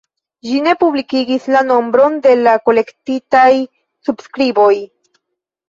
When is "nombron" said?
1.67-2.17